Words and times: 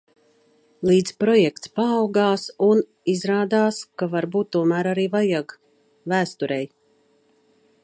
Līdz 0.91 1.11
projekts 1.23 1.69
paaugās, 1.79 2.45
un, 2.69 2.81
izrādās, 3.13 3.83
ka 4.03 4.09
varbūt 4.15 4.51
tomēr 4.57 4.91
arī 4.95 5.07
vajag. 5.19 5.57
Vēsturei. 6.15 6.63